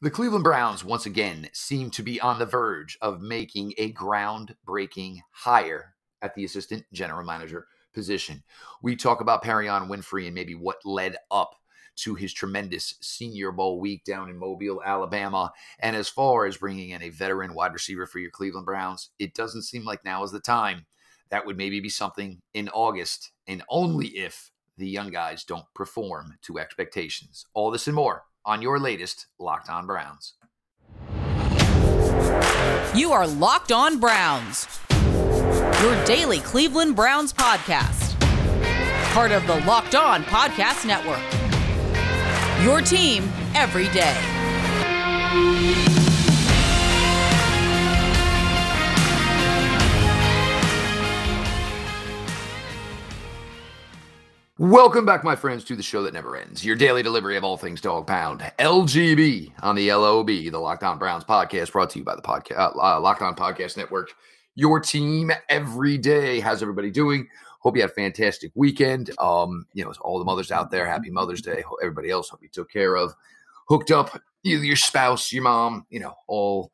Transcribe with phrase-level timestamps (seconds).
[0.00, 5.18] The Cleveland Browns, once again, seem to be on the verge of making a groundbreaking
[5.32, 8.44] hire at the assistant general manager position.
[8.80, 11.56] We talk about Perrion Winfrey and maybe what led up
[11.96, 15.50] to his tremendous Senior Bowl week down in Mobile, Alabama.
[15.80, 19.34] And as far as bringing in a veteran wide receiver for your Cleveland Browns, it
[19.34, 20.86] doesn't seem like now is the time.
[21.30, 26.38] That would maybe be something in August, and only if the young guys don't perform
[26.42, 27.46] to expectations.
[27.52, 30.32] All this and more on your latest Locked On Browns.
[32.94, 34.66] You are Locked On Browns,
[35.82, 38.18] your daily Cleveland Browns podcast.
[39.12, 41.20] Part of the Locked On Podcast Network.
[42.64, 44.16] Your team every day.
[54.60, 56.64] Welcome back, my friends, to the show that never ends.
[56.64, 58.40] Your daily delivery of all things dog pound.
[58.58, 62.58] LGB on the LOB, the Locked On Browns podcast, brought to you by the podcast
[62.58, 64.10] uh, uh, Locked On Podcast Network.
[64.56, 66.40] Your team every day.
[66.40, 67.28] How's everybody doing?
[67.60, 69.12] Hope you had a fantastic weekend.
[69.20, 71.62] Um, you know, all the mothers out there, happy Mother's Day.
[71.80, 73.14] Everybody else, hope you took care of,
[73.68, 76.72] hooked up, either your spouse, your mom, you know, all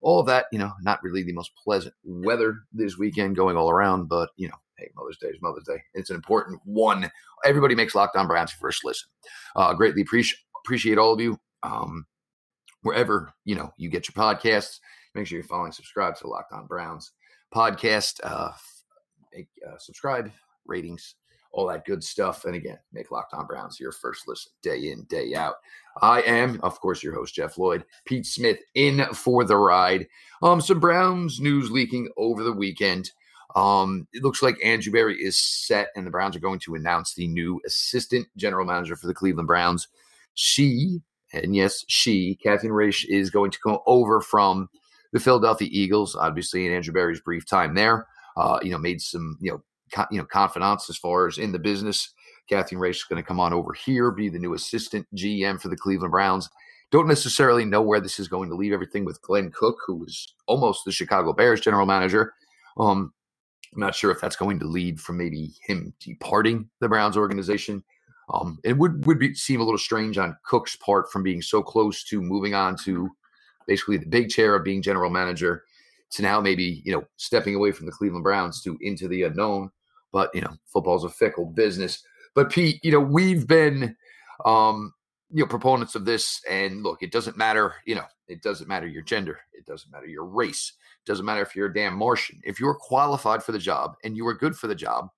[0.00, 0.46] all of that.
[0.50, 4.48] You know, not really the most pleasant weather this weekend going all around, but you
[4.48, 5.82] know, hey, Mother's Day is Mother's Day.
[5.94, 7.10] It's an important one.
[7.44, 9.08] Everybody makes Locked On Browns your first listen.
[9.54, 11.38] Uh, greatly appreciate appreciate all of you.
[11.62, 12.06] Um,
[12.82, 14.78] wherever you know you get your podcasts,
[15.14, 17.12] make sure you're following, subscribe to Locked On Browns
[17.54, 18.20] podcast.
[18.22, 18.52] Uh,
[19.34, 20.30] make, uh, subscribe,
[20.66, 21.16] ratings,
[21.52, 22.44] all that good stuff.
[22.44, 25.56] And again, make Locked On Browns your first listen day in, day out.
[26.00, 27.84] I am, of course, your host, Jeff Lloyd.
[28.04, 30.06] Pete Smith in for the ride.
[30.42, 33.10] Um, some Browns news leaking over the weekend.
[33.54, 37.14] Um, it looks like Andrew Berry is set, and the Browns are going to announce
[37.14, 39.88] the new assistant general manager for the Cleveland Browns.
[40.34, 41.00] She,
[41.32, 44.68] and yes, she, Catherine Raiche, is going to come over from
[45.12, 48.06] the Philadelphia Eagles, obviously, in Andrew Berry's brief time there.
[48.36, 51.52] Uh, you know, made some, you know, co- you know, confidants as far as in
[51.52, 52.10] the business.
[52.48, 55.68] Catherine Raiche is going to come on over here, be the new assistant GM for
[55.68, 56.48] the Cleveland Browns.
[56.90, 60.34] Don't necessarily know where this is going to leave everything with Glenn Cook, who was
[60.46, 62.34] almost the Chicago Bears general manager.
[62.78, 63.12] Um,
[63.74, 67.84] I'm not sure if that's going to lead from maybe him departing the Browns organization.
[68.32, 71.62] Um, it would would be, seem a little strange on Cook's part from being so
[71.62, 73.10] close to moving on to
[73.66, 75.64] basically the big chair of being general manager
[76.10, 79.70] to now maybe you know stepping away from the Cleveland Browns to into the unknown.
[80.12, 82.02] But you know, football's a fickle business.
[82.34, 83.96] But Pete, you know, we've been
[84.44, 84.92] um,
[85.30, 87.74] you know proponents of this, and look, it doesn't matter.
[87.84, 90.72] You know, it doesn't matter your gender, it doesn't matter your race,
[91.06, 92.40] doesn't matter if you're a damn Martian.
[92.44, 95.08] If you're qualified for the job and you are good for the job,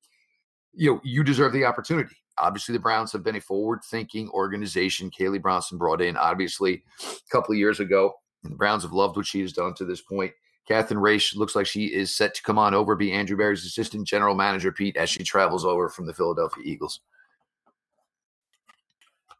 [0.72, 2.16] you know you deserve the opportunity.
[2.38, 5.10] Obviously, the Browns have been a forward-thinking organization.
[5.10, 8.14] Callie Brownson brought in, obviously, a couple of years ago.
[8.42, 10.32] The Browns have loved what she has done to this point.
[10.66, 14.06] Catherine Raiche looks like she is set to come on over, be Andrew Berry's assistant
[14.06, 17.00] general manager, Pete, as she travels over from the Philadelphia Eagles.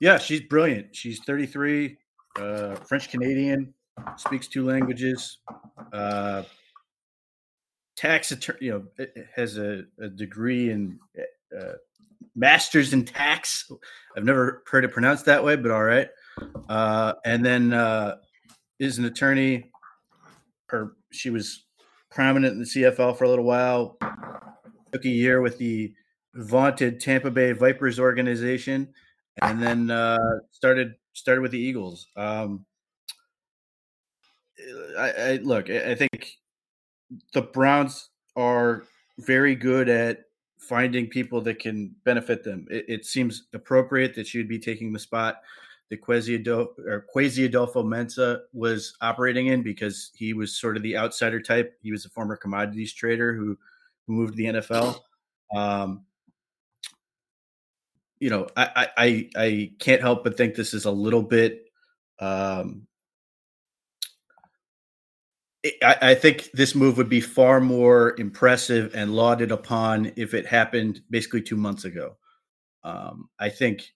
[0.01, 0.95] Yeah, she's brilliant.
[0.95, 1.97] She's 33,
[2.37, 3.73] uh, French Canadian,
[4.17, 5.39] speaks two languages,
[5.93, 6.43] uh,
[7.97, 10.99] tax attorney, you know, has a, a degree in
[11.59, 11.73] uh,
[12.35, 13.71] master's in tax.
[14.17, 16.09] I've never heard it pronounced that way, but all right.
[16.69, 18.17] Uh, and then uh,
[18.79, 19.71] is an attorney.
[20.67, 21.67] Her she was
[22.11, 23.99] prominent in the CFL for a little while.
[24.93, 25.93] Took a year with the
[26.35, 28.93] vaunted Tampa Bay Vipers organization,
[29.43, 30.19] and then uh,
[30.51, 32.07] started started with the Eagles.
[32.17, 32.65] Um,
[34.99, 35.71] I, I look.
[35.71, 36.39] I think
[37.33, 38.85] the Browns are
[39.19, 40.25] very good at
[40.59, 42.67] finding people that can benefit them.
[42.71, 45.43] It, it seems appropriate that would be taking the spot
[45.91, 50.97] that Quasi Adolfo, or Kwesi Adofo-Mensah was operating in because he was sort of the
[50.97, 51.77] outsider type.
[51.83, 53.59] He was a former commodities trader who,
[54.07, 55.01] who moved to the NFL.
[55.55, 56.05] Um,
[58.21, 61.65] you know, I, I I can't help but think this is a little bit.
[62.21, 62.87] Um,
[65.65, 70.47] I, I think this move would be far more impressive and lauded upon if it
[70.47, 72.17] happened basically two months ago.
[72.85, 73.93] Um, I think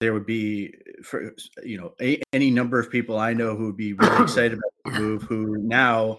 [0.00, 3.76] there would be for you know a, any number of people I know who would
[3.76, 6.18] be really excited about the move who now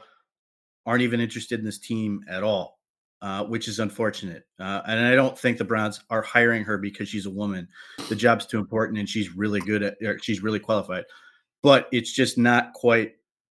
[0.86, 2.80] aren't even interested in this team at all,
[3.22, 4.46] uh, which is unfortunate.
[4.58, 7.68] Uh, and I don't think the Browns are hiring her because she's a woman.
[8.08, 11.04] The job's too important and she's really good at she's really qualified.
[11.62, 13.16] But it's just not quite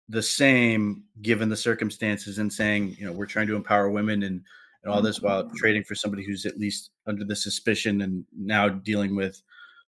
[0.08, 4.42] the same given the circumstances and saying, you know, we're trying to empower women and
[4.84, 8.68] and all this while trading for somebody who's at least under the suspicion and now
[8.68, 9.42] dealing with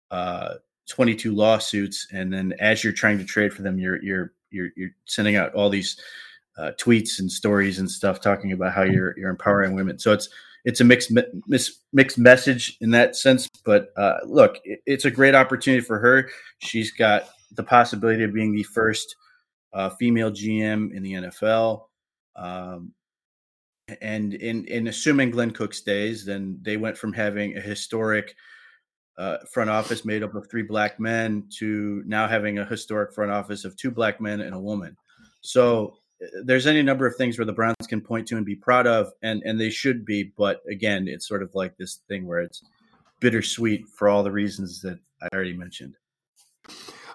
[0.10, 0.56] uh,
[0.90, 4.90] 22 lawsuits, and then as you're trying to trade for them, you're you're you're you're
[5.06, 6.00] sending out all these
[6.58, 9.98] uh, tweets and stories and stuff talking about how you're you're empowering women.
[10.00, 10.30] So it's
[10.66, 11.12] it's a mixed
[11.94, 13.48] mixed message in that sense.
[13.64, 16.30] But uh, look, it, it's a great opportunity for her.
[16.60, 19.16] She's got the possibility of being the first
[19.74, 21.84] uh, female GM in the NFL.
[22.36, 22.94] Um,
[24.02, 28.36] and in in assuming Glenn Cook stays, then they went from having a historic
[29.18, 33.32] uh, front office made up of three black men to now having a historic front
[33.32, 34.96] office of two black men and a woman.
[35.42, 38.56] So uh, there's any number of things where the Browns can point to and be
[38.56, 40.32] proud of, and and they should be.
[40.38, 42.64] But again, it's sort of like this thing where it's
[43.20, 45.96] bittersweet for all the reasons that I already mentioned.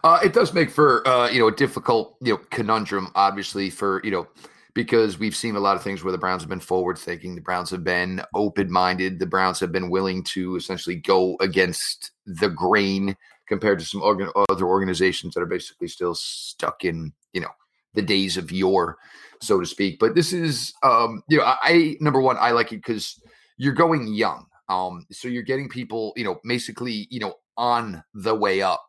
[0.06, 4.00] Uh, it does make for uh, you know a difficult you know conundrum, obviously for
[4.05, 4.25] you know
[4.73, 7.41] because we've seen a lot of things where the Browns have been forward thinking, the
[7.41, 12.49] Browns have been open minded, the Browns have been willing to essentially go against the
[12.49, 13.17] grain
[13.49, 17.50] compared to some organ- other organizations that are basically still stuck in, you know,
[17.94, 18.99] the days of yore,
[19.41, 19.99] so to speak.
[19.99, 23.20] But this is, um, you know, I, I number one, I like it because
[23.56, 24.47] you're going young.
[24.69, 28.85] Um, so you're getting people, you know, basically, you know, on the way up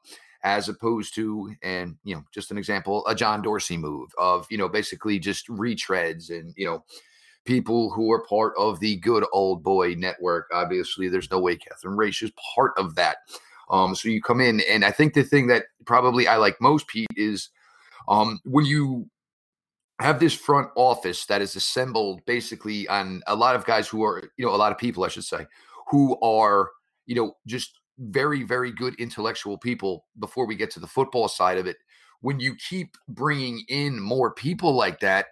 [0.48, 4.58] as opposed to, and you know, just an example, a John Dorsey move of, you
[4.58, 6.86] know, basically just retreads and, you know,
[7.44, 10.50] people who are part of the good old boy network.
[10.54, 13.18] Obviously, there's no way Catherine Raiche is part of that.
[13.70, 16.88] Um, so you come in, and I think the thing that probably I like most,
[16.88, 17.50] Pete, is
[18.08, 19.10] um, when you
[20.00, 24.32] have this front office that is assembled basically on a lot of guys who are,
[24.38, 25.46] you know, a lot of people, I should say,
[25.90, 26.70] who are,
[27.06, 31.58] you know, just very, very good intellectual people before we get to the football side
[31.58, 31.78] of it.
[32.22, 35.28] When you keep bringing in more people like that,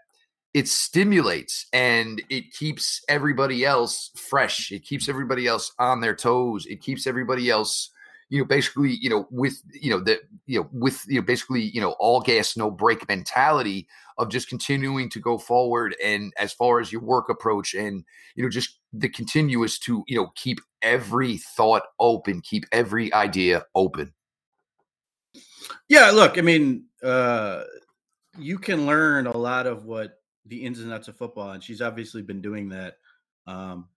[0.53, 4.71] it stimulates and it keeps everybody else fresh.
[4.71, 6.65] It keeps everybody else on their toes.
[6.65, 7.91] It keeps everybody else
[8.29, 11.61] you know, basically, you know, with you know the you know with you know basically
[11.61, 16.51] you know all gas no brake mentality of just continuing to go forward and as
[16.51, 18.03] far as your work approach and
[18.35, 23.65] you know just the continuous to you know keep every thought open, keep every idea
[23.75, 24.13] open.
[25.89, 27.63] Yeah, look, I mean, uh
[28.37, 31.81] you can learn a lot of what the ins and outs of football, and she's
[31.81, 32.95] obviously been doing that.
[33.47, 33.87] Um,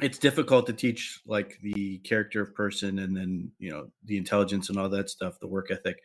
[0.00, 4.68] it's difficult to teach like the character of person and then you know the intelligence
[4.70, 5.98] and all that stuff the work ethic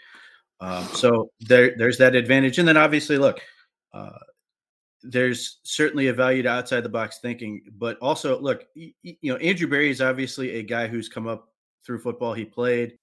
[0.59, 3.39] um, so there there's that advantage and then obviously look
[3.93, 4.09] uh,
[5.03, 9.67] there's certainly a value to outside the box thinking but also look you, know andrew
[9.67, 11.49] berry is obviously a guy who's come up
[11.85, 12.97] through football he played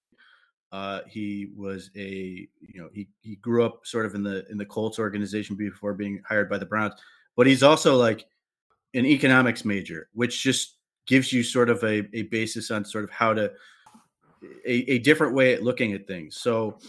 [0.71, 4.57] uh, he was a you know he he grew up sort of in the in
[4.57, 6.93] the colts organization before being hired by the browns
[7.35, 8.25] but he's also like
[8.93, 13.09] an economics major, which just gives you sort of a, a basis on sort of
[13.09, 13.51] how to
[14.65, 16.37] a, a different way at looking at things.
[16.37, 16.79] So,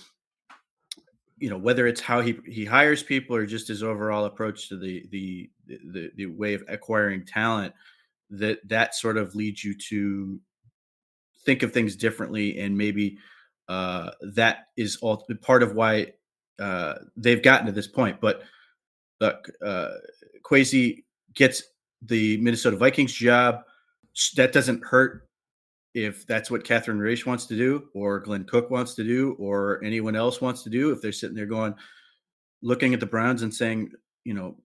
[1.38, 4.78] you know, whether it's how he he hires people or just his overall approach to
[4.78, 7.74] the the the, the way of acquiring talent,
[8.30, 10.40] that that sort of leads you to
[11.44, 13.18] think of things differently, and maybe
[13.68, 16.12] uh, that is all part of why
[16.58, 18.20] uh, they've gotten to this point.
[18.20, 18.42] But
[19.20, 19.90] look, uh,
[20.42, 21.04] Kwesi
[21.34, 21.62] gets
[22.02, 23.60] the Minnesota Vikings job.
[24.36, 25.25] That doesn't hurt
[25.96, 29.82] if that's what Catherine Raiche wants to do, or Glenn Cook wants to do, or
[29.82, 30.92] anyone else wants to do.
[30.92, 31.74] If they're sitting there going,
[32.60, 34.58] looking at the Browns and saying, you know,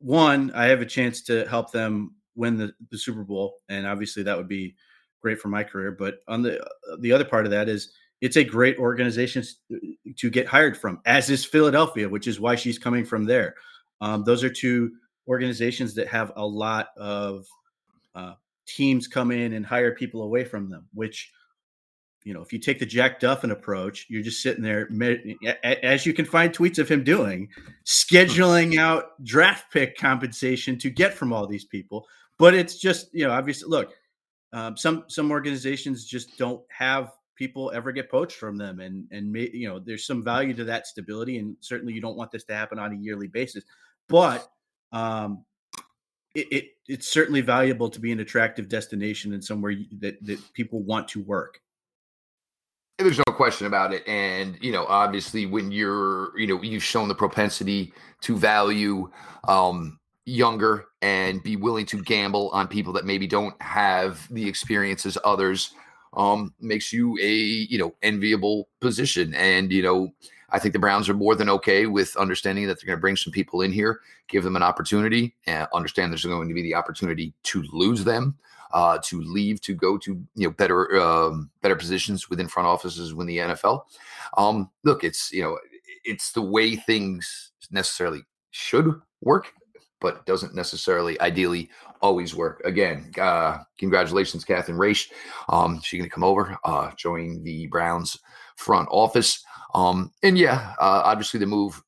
[0.00, 4.24] one, I have a chance to help them win the, the Super Bowl, and obviously
[4.24, 4.74] that would be
[5.22, 5.92] great for my career.
[5.92, 6.60] But on the
[6.98, 9.44] the other part of that is it's a great organization
[10.16, 13.54] to get hired from, as is Philadelphia, which is why she's coming from there.
[14.00, 14.90] Um, those are two
[15.28, 17.46] organizations that have a lot of
[18.16, 18.34] uh,
[18.66, 21.32] teams come in and hire people away from them, which
[22.24, 24.88] you know, if you take the Jack Duffin approach, you're just sitting there,
[25.62, 27.50] as you can find tweets of him doing,
[27.84, 32.06] scheduling out draft pick compensation to get from all these people.
[32.38, 33.92] But it's just, you know, obviously, look,
[34.54, 39.30] um, some some organizations just don't have people ever get poached from them, and and
[39.30, 42.44] may, you know, there's some value to that stability, and certainly you don't want this
[42.44, 43.64] to happen on a yearly basis.
[44.08, 44.48] But
[44.92, 45.44] um,
[46.34, 50.82] it, it, it's certainly valuable to be an attractive destination and somewhere that that people
[50.82, 51.60] want to work.
[52.98, 57.08] There's no question about it, and you know, obviously, when you're, you know, you've shown
[57.08, 59.10] the propensity to value
[59.48, 65.06] um, younger and be willing to gamble on people that maybe don't have the experience
[65.06, 65.74] as others,
[66.16, 69.34] um, makes you a you know enviable position.
[69.34, 70.14] And you know,
[70.54, 73.16] I think the Browns are more than okay with understanding that they're going to bring
[73.16, 76.76] some people in here, give them an opportunity, and understand there's going to be the
[76.76, 78.36] opportunity to lose them,
[78.72, 83.14] uh, to leave, to go to you know better um, better positions within front offices
[83.14, 83.82] within the NFL.
[84.38, 85.58] Um, look, it's you know
[86.04, 89.52] it's the way things necessarily should work
[90.04, 91.70] but doesn't necessarily ideally
[92.02, 92.60] always work.
[92.66, 95.10] Again, uh, congratulations, Catherine Raiche.
[95.48, 98.18] Um, she's going to come over, uh, join the Browns
[98.56, 99.42] front office.
[99.74, 101.82] Um, and yeah, uh, obviously the move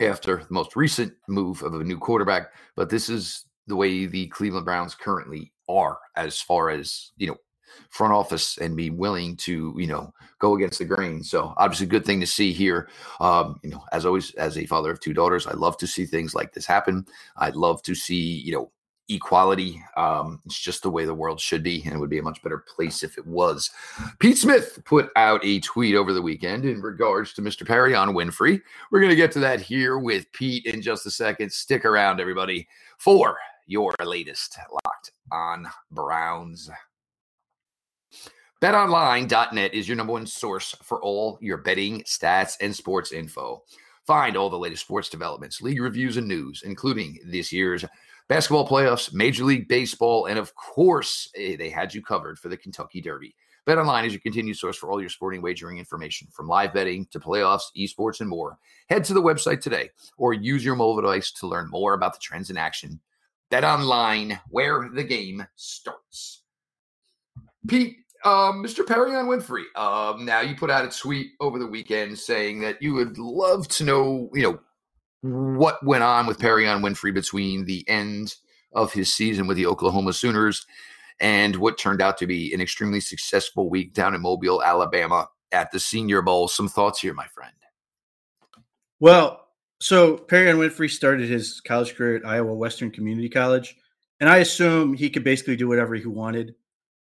[0.00, 4.26] after the most recent move of a new quarterback, but this is the way the
[4.28, 7.36] Cleveland Browns currently are as far as, you know,
[7.90, 11.22] front office and be willing to, you know, go against the grain.
[11.22, 12.88] So obviously, good thing to see here.
[13.20, 16.06] Um, you know, as always, as a father of two daughters, I love to see
[16.06, 17.06] things like this happen.
[17.36, 18.72] I'd love to see, you know,
[19.08, 19.82] equality.
[19.96, 22.42] Um, it's just the way the world should be, and it would be a much
[22.42, 23.70] better place if it was.
[24.18, 27.66] Pete Smith put out a tweet over the weekend in regards to Mr.
[27.66, 28.60] Perrion Winfrey.
[28.90, 31.52] We're going to get to that here with Pete in just a second.
[31.52, 36.70] Stick around, everybody, for your latest locked on Browns.
[38.60, 43.62] BetOnline.net is your number one source for all your betting, stats, and sports info.
[44.04, 47.84] Find all the latest sports developments, league reviews, and news, including this year's
[48.28, 52.56] basketball playoffs, Major League Baseball, and of course, eh, they had you covered for the
[52.56, 53.34] Kentucky Derby.
[53.66, 57.06] Bet online is your continued source for all your sporting wagering information, from live betting
[57.10, 58.58] to playoffs, esports, and more.
[58.88, 62.18] Head to the website today or use your mobile device to learn more about the
[62.18, 62.98] trends in action.
[63.50, 66.42] Bet online, where the game starts.
[67.66, 68.86] Pete, um, Mr.
[68.86, 69.64] Perrion Winfrey.
[69.78, 73.68] Um, now you put out a tweet over the weekend saying that you would love
[73.68, 74.60] to know, you know,
[75.22, 78.34] what went on with Perrion Winfrey between the end
[78.72, 80.66] of his season with the Oklahoma Sooners
[81.20, 85.70] and what turned out to be an extremely successful week down in Mobile, Alabama at
[85.72, 86.46] the Senior Bowl.
[86.46, 87.52] Some thoughts here, my friend.
[89.00, 89.46] Well,
[89.80, 93.76] so Perrion Winfrey started his college career at Iowa Western Community College,
[94.20, 96.54] and I assume he could basically do whatever he wanted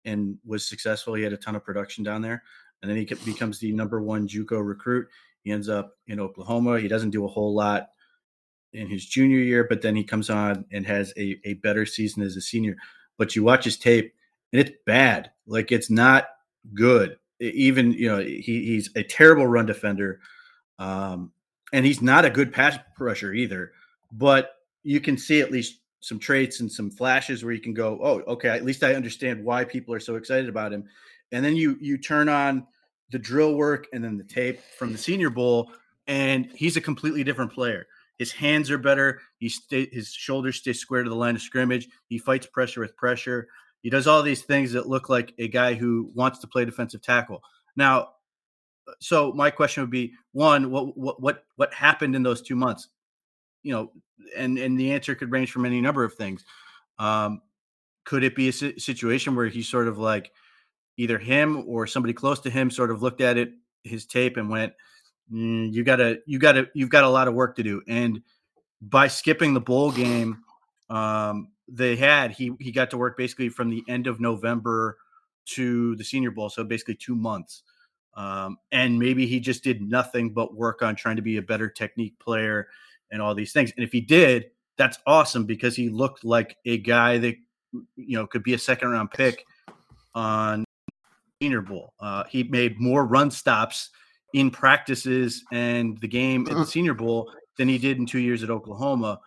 [0.06, 1.14] and was successful.
[1.14, 2.44] He had a ton of production down there,
[2.82, 5.08] and then he becomes the number one JUCO recruit.
[5.44, 6.80] He ends up in Oklahoma.
[6.80, 7.88] He doesn't do a whole lot
[8.78, 12.24] in his junior year, but then he comes on and has a, a better season
[12.24, 12.78] as a senior.
[13.18, 14.14] But you watch his tape,
[14.54, 15.32] and it's bad.
[15.48, 16.28] Like it's not
[16.74, 17.18] good.
[17.40, 20.20] Even you know he, he's a terrible run defender,
[20.80, 21.32] um,
[21.74, 23.72] and he's not a good pass rusher either.
[24.12, 24.52] But
[24.84, 28.22] you can see at least some traits and some flashes where you can go, oh,
[28.32, 30.86] okay, at least I understand why people are so excited about him.
[31.32, 32.66] And then you you turn on
[33.10, 35.72] the drill work and then the tape from the Senior Bowl,
[36.06, 37.88] and he's a completely different player.
[38.18, 39.22] His hands are better.
[39.38, 41.88] He stay, his shoulders stay square to the line of scrimmage.
[42.08, 43.48] He fights pressure with pressure.
[43.82, 47.02] He does all these things that look like a guy who wants to play defensive
[47.02, 47.42] tackle.
[47.76, 48.10] Now,
[49.00, 52.90] so my question would be: one, what what what what happened in those two months?
[53.68, 53.92] you know,
[54.38, 56.46] and and the answer could range from any number of things.
[57.00, 57.42] Um,
[58.06, 60.32] could it be a situation where he sort of like
[60.96, 63.52] either him or somebody close to him sort of looked at it
[63.84, 64.72] his tape and went,
[65.32, 68.22] "You gotta, you gotta, you've got a lot of work to do." And
[68.82, 70.44] by skipping the bowl game,
[70.90, 74.98] um, they had he he got to work basically from the end of November
[75.48, 77.64] to the Senior Bowl, so basically two months.
[78.16, 81.70] Um, and maybe he just did nothing but work on trying to be a better
[81.70, 82.68] technique player
[83.12, 83.72] and all these things.
[83.78, 87.36] And if he did, that's awesome because he looked like a guy that
[87.96, 89.46] you know could be a second round pick
[90.16, 90.66] on
[91.42, 91.94] Senior Bowl.
[92.00, 93.92] Uh, he made more run stops
[94.40, 96.66] in practices and the game at the uh-huh.
[96.66, 99.20] Senior Bowl than he did in two years at Oklahoma.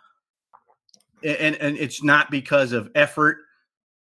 [1.23, 3.39] And and it's not because of effort,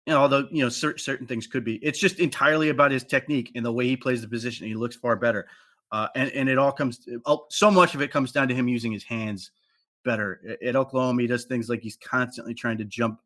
[0.07, 1.77] you know, although you know certain certain things could be.
[1.77, 4.67] It's just entirely about his technique and the way he plays the position.
[4.67, 5.49] He looks far better,
[5.91, 7.09] uh, and and it all comes.
[7.49, 9.51] So much of it comes down to him using his hands
[10.05, 10.41] better.
[10.65, 13.21] At Oklahoma, he does things like he's constantly trying to jump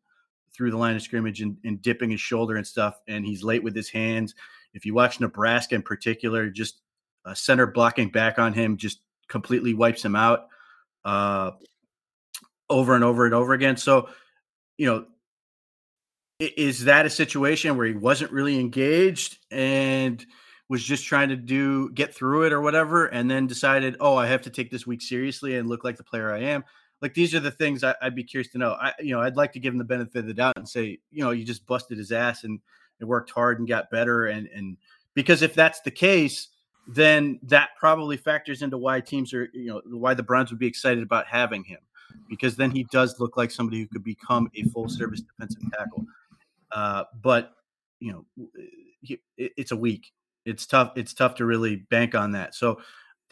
[0.53, 3.63] through the line of scrimmage and, and, dipping his shoulder and stuff, and he's late
[3.63, 4.35] with his hands.
[4.75, 6.82] If you watch Nebraska in particular, just
[7.25, 10.47] a center blocking back on him just completely wipes him out
[11.05, 11.51] uh,
[12.69, 13.77] over and over and over again.
[13.77, 14.09] So,
[14.77, 15.05] you know,
[16.39, 20.25] is that a situation where he wasn't really engaged and–
[20.69, 24.27] was just trying to do get through it or whatever, and then decided, oh, I
[24.27, 26.63] have to take this week seriously and look like the player I am.
[26.99, 28.71] Like these are the things I, would be curious to know.
[28.71, 30.99] I, you know, I'd like to give him the benefit of the doubt and say,
[31.11, 32.59] you know, you just busted his ass and,
[32.99, 34.77] and worked hard and got better, and and
[35.13, 36.47] because if that's the case,
[36.87, 40.67] then that probably factors into why teams are, you know, why the Browns would be
[40.67, 41.79] excited about having him,
[42.29, 46.05] because then he does look like somebody who could become a full service defensive tackle.
[46.71, 47.53] Uh, but
[47.99, 48.47] you know,
[49.37, 50.11] it's a week
[50.45, 52.77] it's tough it's tough to really bank on that so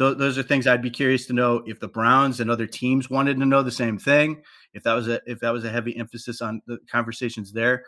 [0.02, 3.10] th- those are things I'd be curious to know if the Browns and other teams
[3.10, 4.42] wanted to know the same thing.
[4.74, 7.84] If that was a if that was a heavy emphasis on the conversations there,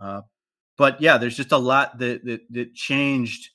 [0.00, 0.22] uh,
[0.76, 3.50] but yeah, there's just a lot that, that that changed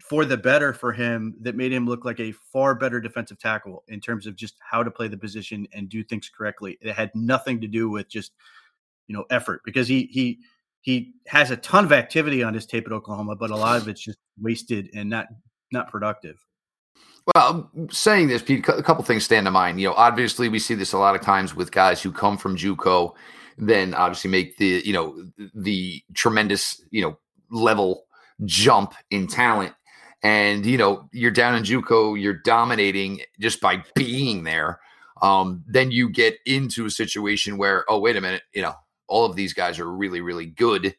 [0.00, 3.84] for the better for him that made him look like a far better defensive tackle
[3.88, 6.78] in terms of just how to play the position and do things correctly.
[6.80, 8.32] It had nothing to do with just
[9.06, 10.38] you know effort because he he
[10.80, 13.88] he has a ton of activity on his tape at Oklahoma, but a lot of
[13.88, 15.26] it's just wasted and not
[15.70, 16.38] not productive.
[17.34, 19.80] Well, um, saying this, Pete, a couple things stand to mind.
[19.80, 22.56] You know, obviously we see this a lot of times with guys who come from
[22.56, 23.14] JUCO,
[23.58, 27.18] then obviously make the you know the tremendous you know
[27.50, 28.06] level
[28.44, 29.72] jump in talent,
[30.22, 34.80] and you know you're down in JUCO, you're dominating just by being there.
[35.20, 38.74] Um, then you get into a situation where, oh wait a minute, you know,
[39.08, 40.94] all of these guys are really really good.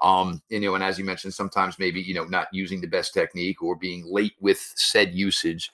[0.00, 3.12] Um, you know, and as you mentioned, sometimes maybe, you know, not using the best
[3.12, 5.72] technique or being late with said usage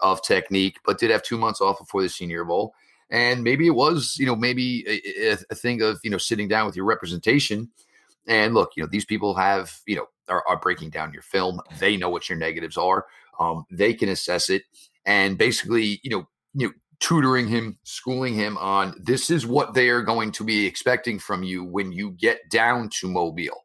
[0.00, 2.74] of technique, but did have two months off before the senior bowl.
[3.10, 6.66] And maybe it was, you know, maybe a, a thing of, you know, sitting down
[6.66, 7.70] with your representation
[8.26, 11.60] and look, you know, these people have, you know, are, are breaking down your film.
[11.78, 13.06] They know what your negatives are.
[13.38, 14.62] Um, they can assess it
[15.06, 19.88] and basically, you know, you know, tutoring him, schooling him on this is what they
[19.88, 23.62] are going to be expecting from you when you get down to Mobile.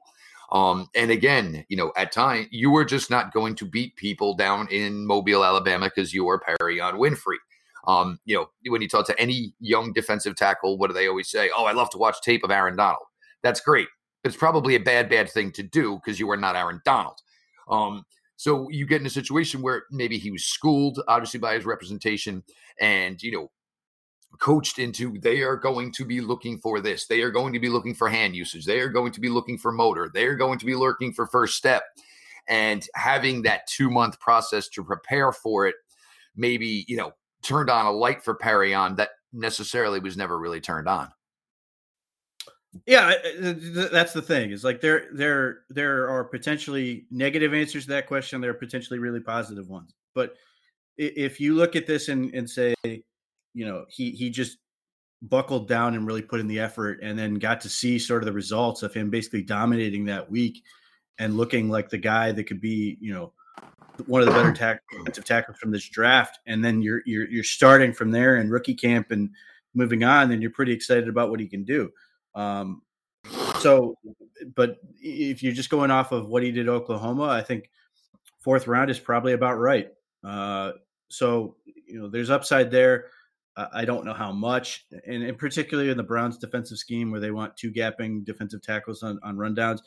[0.51, 4.35] Um, and again, you know, at time you are just not going to beat people
[4.35, 7.37] down in Mobile, Alabama, because you are Perrion Winfrey.
[7.87, 11.31] Um, you know, when you talk to any young defensive tackle, what do they always
[11.31, 11.49] say?
[11.55, 13.05] Oh, I love to watch tape of Aaron Donald.
[13.41, 13.87] That's great.
[14.23, 17.19] It's probably a bad, bad thing to do because you are not Aaron Donald.
[17.69, 18.03] Um,
[18.35, 22.43] so you get in a situation where maybe he was schooled, obviously, by his representation,
[22.79, 23.51] and you know,
[24.39, 27.07] coached into they are going to be looking for this.
[27.07, 28.65] They are going to be looking for hand usage.
[28.65, 30.09] They are going to be looking for motor.
[30.13, 31.83] They are going to be lurking for first step.
[32.47, 35.75] And having that two month process to prepare for it,
[36.35, 37.13] maybe, you know,
[37.43, 41.09] turned on a light for Perrion that necessarily was never really turned on.
[42.85, 43.13] Yeah,
[43.43, 44.51] uh, uh, that's the thing.
[44.51, 48.39] Is like there there there are potentially negative answers to that question.
[48.39, 49.93] There are potentially really positive ones.
[50.15, 50.35] But
[50.97, 54.57] if you look at this and, and say, you know he he just
[55.23, 58.25] buckled down and really put in the effort and then got to see sort of
[58.25, 60.63] the results of him basically dominating that week
[61.19, 63.31] and looking like the guy that could be you know
[64.07, 67.43] one of the better tack- defensive tackles from this draft and then you're you're you're
[67.43, 69.29] starting from there in rookie camp and
[69.75, 71.91] moving on then you're pretty excited about what he can do
[72.35, 72.81] um
[73.59, 73.97] so
[74.55, 77.69] but if you're just going off of what he did Oklahoma I think
[78.39, 79.89] fourth round is probably about right
[80.23, 80.71] uh
[81.09, 83.05] so you know there's upside there
[83.57, 87.31] I don't know how much, and, and, particularly in the Browns' defensive scheme where they
[87.31, 89.79] want two gapping defensive tackles on, on rundowns.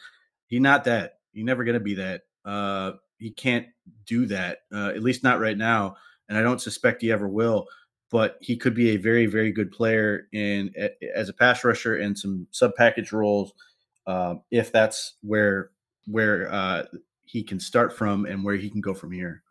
[0.48, 1.14] He's not that.
[1.32, 2.22] He's never going to be that.
[2.44, 3.66] Uh, he can't
[4.06, 5.96] do that, uh, at least not right now.
[6.28, 7.66] And I don't suspect he ever will.
[8.14, 10.72] But he could be a very, very good player in
[11.16, 13.52] as a pass rusher and some sub package roles,
[14.06, 15.72] uh, if that's where
[16.06, 16.84] where uh,
[17.24, 19.42] he can start from and where he can go from here.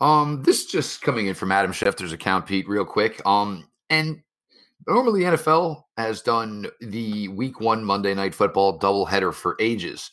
[0.00, 3.20] Um, this just coming in from Adam Schefter's account, Pete, real quick.
[3.26, 4.22] Um, and
[4.86, 10.10] normally NFL has done the week one Monday night football doubleheader for ages.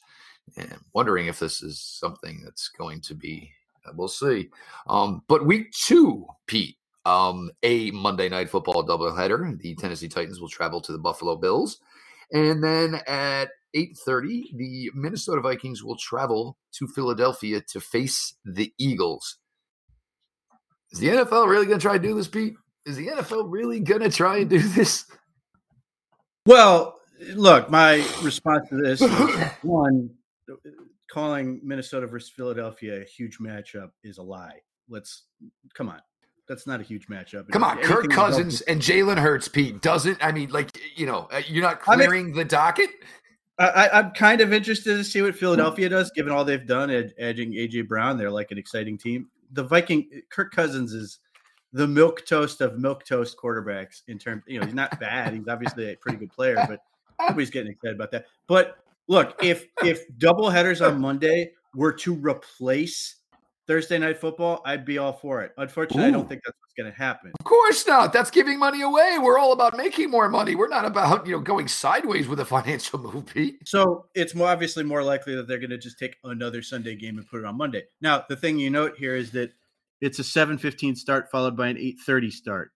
[0.57, 3.49] And I'm wondering if this is something that's going to be,
[3.85, 4.49] uh, we'll see.
[4.87, 9.59] Um, but week two, Pete, um, a Monday night football doubleheader.
[9.59, 11.79] The Tennessee Titans will travel to the Buffalo Bills.
[12.31, 19.37] And then at 8:30, the Minnesota Vikings will travel to Philadelphia to face the Eagles.
[20.91, 22.55] Is the NFL really going to try to do this, Pete?
[22.85, 25.05] Is the NFL really going to try and do this?
[26.45, 26.99] Well,
[27.33, 29.01] look, my response to this
[29.61, 30.09] one,
[31.09, 34.59] calling Minnesota versus Philadelphia a huge matchup is a lie.
[34.89, 35.23] Let's
[35.73, 36.01] come on.
[36.47, 37.49] That's not a huge matchup.
[37.49, 39.81] Come on, Kirk Cousins and Jalen Hurts, Pete.
[39.81, 42.89] Doesn't I mean, like you know, uh, you're not clearing I mean, the docket.
[43.59, 47.13] I, am kind of interested to see what Philadelphia does, given all they've done at
[47.19, 48.17] edging AJ Brown.
[48.17, 51.19] They're like an exciting team the Viking Kirk Cousins is
[51.73, 54.43] the milk toast of milk toast quarterbacks in terms.
[54.47, 55.33] You know, he's not bad.
[55.33, 56.79] He's obviously a pretty good player, but
[57.19, 58.25] nobody's getting excited about that.
[58.47, 58.77] But
[59.07, 63.17] look, if if double headers on Monday were to replace
[63.71, 65.53] Thursday night football, I'd be all for it.
[65.57, 66.07] Unfortunately, Ooh.
[66.09, 67.31] I don't think that's what's going to happen.
[67.39, 68.11] Of course not.
[68.11, 69.15] That's giving money away.
[69.17, 70.55] We're all about making more money.
[70.55, 73.59] We're not about you know going sideways with a financial move, Pete.
[73.65, 77.17] So it's more obviously more likely that they're going to just take another Sunday game
[77.17, 77.83] and put it on Monday.
[78.01, 79.53] Now, the thing you note here is that
[80.01, 82.71] it's a 7:15 start followed by an 8:30 start.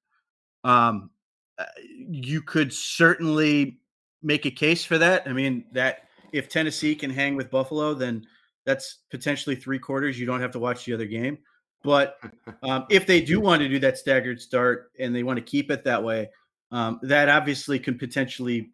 [0.63, 1.09] Um,
[1.57, 1.65] uh,
[2.09, 3.79] you could certainly
[4.23, 5.27] make a case for that.
[5.27, 8.25] I mean, that if Tennessee can hang with Buffalo, then
[8.65, 10.19] that's potentially three quarters.
[10.19, 11.37] You don't have to watch the other game.
[11.83, 12.17] But
[12.63, 15.69] um, if they do want to do that staggered start and they want to keep
[15.69, 16.29] it that way,
[16.71, 18.71] um, that obviously can potentially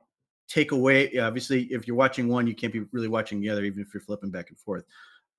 [0.47, 1.17] take away.
[1.17, 4.01] Obviously, if you're watching one, you can't be really watching the other, even if you're
[4.01, 4.85] flipping back and forth.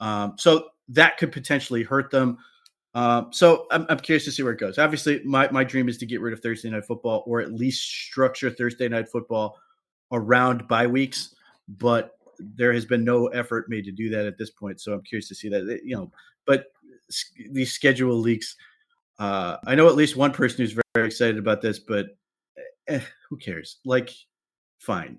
[0.01, 2.38] Um, so that could potentially hurt them.
[2.95, 4.79] Um, so I'm, I'm, curious to see where it goes.
[4.79, 7.83] Obviously, my, my dream is to get rid of Thursday night football or at least
[7.83, 9.59] structure Thursday night football
[10.11, 11.35] around bye weeks.
[11.69, 12.19] But
[12.55, 14.81] there has been no effort made to do that at this point.
[14.81, 15.81] So I'm curious to see that.
[15.85, 16.12] You know,
[16.46, 16.66] but
[17.50, 18.57] these schedule leaks.
[19.18, 22.07] Uh, I know at least one person who's very, excited about this, but
[22.88, 23.78] eh, who cares?
[23.85, 24.11] Like,
[24.78, 25.18] fine.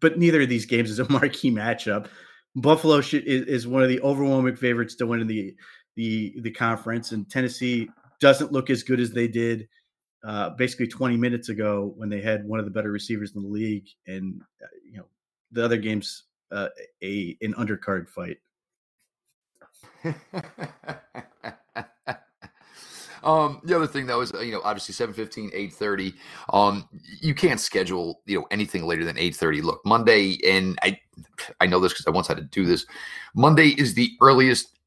[0.00, 2.08] But neither of these games is a marquee matchup.
[2.56, 5.54] Buffalo is, is one of the overwhelming favorites to win in the
[5.96, 7.88] the the conference, and Tennessee
[8.20, 9.68] doesn't look as good as they did
[10.24, 13.48] uh, basically 20 minutes ago when they had one of the better receivers in the
[13.48, 15.06] league, and uh, you know
[15.52, 16.24] the other games
[16.54, 16.68] uh,
[17.02, 18.38] a an undercard fight.
[23.24, 26.14] um, the other thing though is you know obviously 7:15, 8:30.
[26.52, 26.88] Um,
[27.20, 29.62] you can't schedule you know anything later than 8:30.
[29.62, 30.98] Look, Monday, and I
[31.60, 32.86] I know this because I once had to do this.
[33.34, 34.78] Monday is the earliest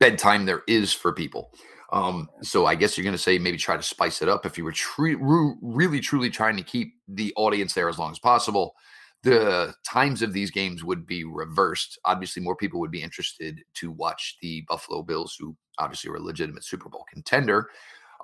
[0.00, 1.52] bedtime there is for people.
[1.92, 4.56] Um, so I guess you're going to say maybe try to spice it up if
[4.56, 8.18] you were tre- re- really truly trying to keep the audience there as long as
[8.18, 8.74] possible.
[9.22, 11.98] The times of these games would be reversed.
[12.04, 16.22] Obviously, more people would be interested to watch the Buffalo Bills, who obviously are a
[16.22, 17.68] legitimate Super Bowl contender.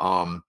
[0.01, 0.43] Um,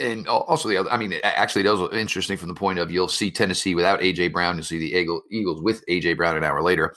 [0.00, 3.08] and also the other, I mean, actually, that was interesting from the point of you'll
[3.08, 6.94] see Tennessee without AJ Brown, you'll see the Eagles with AJ Brown an hour later.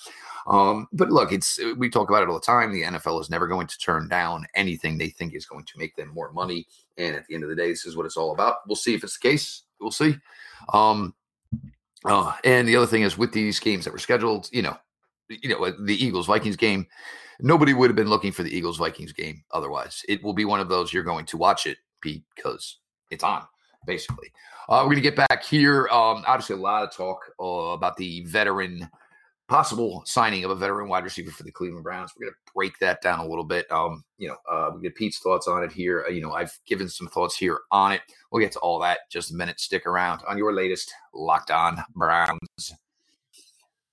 [0.48, 2.72] Um, but look, it's we talk about it all the time.
[2.72, 5.96] The NFL is never going to turn down anything they think is going to make
[5.96, 6.66] them more money.
[6.98, 8.58] And at the end of the day, this is what it's all about.
[8.66, 9.64] We'll see if it's the case.
[9.80, 10.16] We'll see.
[10.74, 11.14] Um,
[12.06, 14.78] uh, and the other thing is with these games that were scheduled, you know,
[15.30, 16.88] you know, the Eagles Vikings game,
[17.40, 20.04] nobody would have been looking for the Eagles Vikings game otherwise.
[20.08, 22.78] It will be one of those you're going to watch it because
[23.12, 23.44] it's on,
[23.86, 24.32] basically.
[24.70, 25.88] Uh, we're going to get back here.
[25.90, 28.90] Um, obviously, a lot of talk uh, about the veteran
[29.48, 32.12] possible signing of a veteran wide receiver for the Cleveland Browns.
[32.16, 33.72] We're going to break that down a little bit.
[33.72, 36.06] Um, you know, uh, we get Pete's thoughts on it here.
[36.08, 38.02] Uh, you know, I've given some thoughts here on it.
[38.32, 39.60] We'll get to all that just a minute.
[39.60, 42.74] Stick around on your latest Locked On Browns.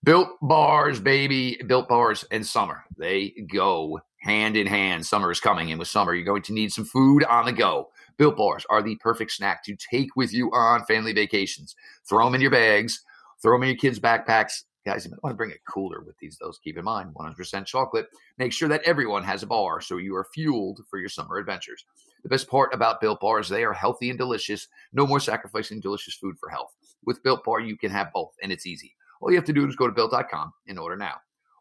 [0.03, 1.61] Built bars, baby.
[1.67, 2.85] Built bars and summer.
[2.99, 5.07] They go hand in hand.
[5.07, 7.91] Summer is coming, and with summer, you're going to need some food on the go.
[8.17, 11.75] Built bars are the perfect snack to take with you on family vacations.
[12.09, 13.03] Throw them in your bags,
[13.41, 16.17] throw them in your kids' backpacks Guys, you might want to bring a cooler with
[16.19, 16.59] these, those.
[16.63, 18.07] Keep in mind, 100% chocolate.
[18.37, 21.85] Make sure that everyone has a bar so you are fueled for your summer adventures.
[22.23, 24.69] The best part about Built Bar is they are healthy and delicious.
[24.93, 26.75] No more sacrificing delicious food for health.
[27.07, 28.95] With Built Bar, you can have both, and it's easy.
[29.21, 31.17] All you have to do is go to built.com and order now.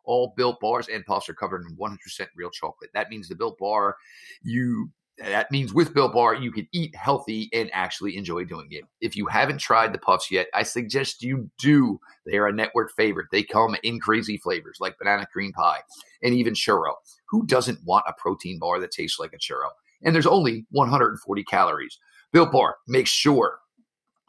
[0.05, 2.89] All Built Bars and Puffs are covered in 100% real chocolate.
[2.93, 3.95] That means the Built Bar,
[4.41, 8.83] you that means with Built Bar, you can eat healthy and actually enjoy doing it.
[8.99, 11.99] If you haven't tried the puffs yet, I suggest you do.
[12.25, 13.27] They are a network favorite.
[13.31, 15.81] They come in crazy flavors like banana cream pie
[16.23, 16.93] and even churro.
[17.29, 19.69] Who doesn't want a protein bar that tastes like a churro?
[20.01, 21.99] And there's only 140 calories.
[22.31, 23.59] Built Bar, make sure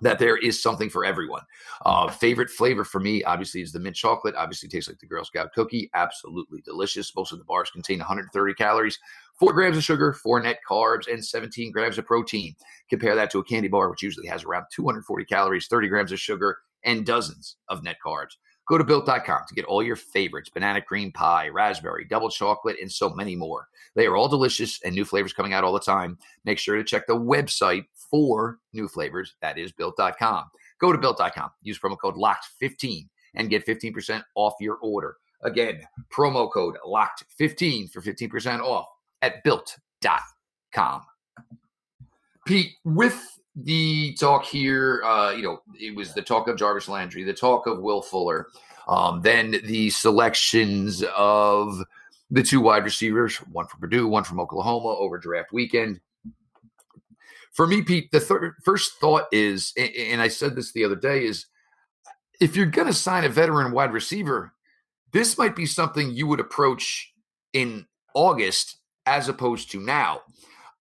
[0.01, 1.43] that there is something for everyone.
[1.85, 4.35] Uh, favorite flavor for me, obviously, is the mint chocolate.
[4.37, 5.91] Obviously, tastes like the Girl Scout cookie.
[5.95, 7.15] Absolutely delicious.
[7.15, 8.99] Most of the bars contain 130 calories,
[9.39, 12.55] four grams of sugar, four net carbs, and 17 grams of protein.
[12.91, 16.21] Compare that to a candy bar, which usually has around 240 calories, 30 grams of
[16.21, 18.37] sugar, and dozens of net carbs.
[18.67, 22.91] Go to built.com to get all your favorites banana cream pie, raspberry, double chocolate, and
[22.91, 23.69] so many more.
[23.95, 26.19] They are all delicious and new flavors coming out all the time.
[26.45, 29.35] Make sure to check the website for new flavors.
[29.43, 30.45] That is built.com.
[30.81, 35.17] Go to built.com, use promo code LOCKED15 and get 15% off your order.
[35.43, 38.87] Again, promo code LOCKED15 for 15% off
[39.23, 41.03] at built.com.
[42.47, 47.25] Pete, with the talk here, uh, you know, it was the talk of Jarvis Landry,
[47.25, 48.49] the talk of Will Fuller,
[48.89, 51.83] um, then the selections of
[52.31, 56.01] the two wide receivers, one from Purdue, one from Oklahoma over draft weekend.
[57.55, 61.47] For me, Pete, the first thought is, and I said this the other day, is
[62.41, 64.53] if you're going to sign a veteran wide receiver,
[65.13, 67.13] this might be something you would approach
[67.53, 70.23] in August as opposed to now.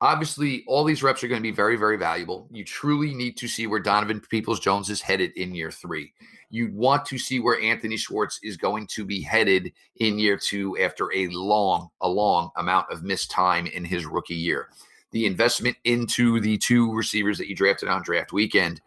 [0.01, 2.49] Obviously, all these reps are going to be very, very valuable.
[2.51, 6.11] You truly need to see where Donovan Peoples Jones is headed in year three.
[6.49, 10.77] You want to see where Anthony Schwartz is going to be headed in year two
[10.79, 14.69] after a long, a long amount of missed time in his rookie year.
[15.13, 18.81] The investment into the two receivers that you drafted on draft weekend.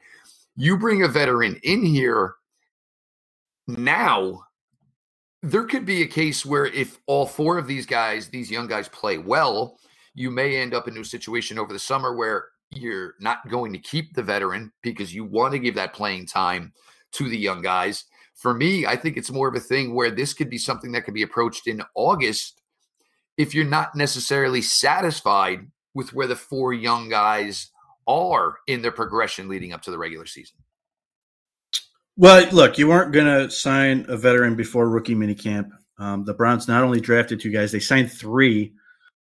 [0.57, 2.35] You bring a veteran in here
[3.67, 4.47] now
[5.43, 8.89] there could be a case where if all four of these guys, these young guys,
[8.89, 9.79] play well,
[10.15, 13.79] you may end up in a situation over the summer where you're not going to
[13.79, 16.73] keep the veteran because you want to give that playing time
[17.13, 18.05] to the young guys.
[18.35, 21.03] For me, I think it's more of a thing where this could be something that
[21.05, 22.61] could be approached in August
[23.39, 25.61] if you're not necessarily satisfied
[25.97, 27.71] with where the four young guys
[28.07, 30.59] are in their progression leading up to the regular season.
[32.19, 35.71] Well, look, you weren't going to sign a veteran before rookie minicamp.
[35.99, 38.75] Um, the Browns not only drafted two guys, they signed three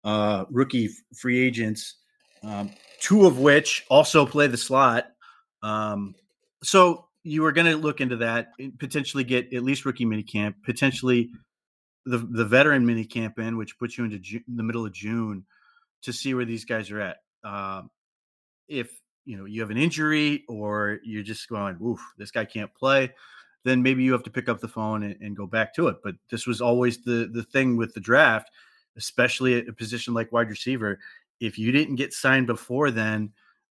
[0.03, 1.95] uh, rookie free agents,
[2.43, 2.69] um,
[2.99, 5.07] two of which also play the slot.
[5.63, 6.13] Um,
[6.63, 11.31] so you were going to look into that, potentially get at least rookie minicamp, potentially
[12.05, 15.45] the the veteran minicamp in, which puts you into June, the middle of June
[16.03, 17.17] to see where these guys are at.
[17.43, 17.89] Um,
[18.67, 18.91] if
[19.25, 23.13] you know you have an injury or you're just going, "Oof, this guy can't play,"
[23.63, 25.97] then maybe you have to pick up the phone and, and go back to it.
[26.03, 28.49] But this was always the the thing with the draft,
[28.97, 30.99] especially at a position like wide receiver.
[31.39, 33.31] If you didn't get signed before then,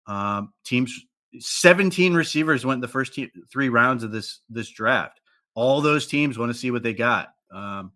[0.07, 1.05] um, teams
[1.39, 5.21] 17 receivers went the first te- three rounds of this this draft.
[5.53, 7.91] All those teams want to see what they got um,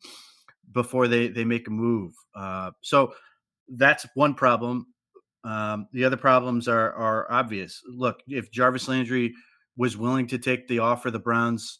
[0.72, 2.13] before they they make a move.
[2.36, 3.13] Uh, so
[3.69, 4.88] that's one problem.
[5.43, 7.82] Um, the other problems are are obvious.
[7.88, 9.34] Look, if Jarvis Landry
[9.78, 11.80] was willing to take the offer the Browns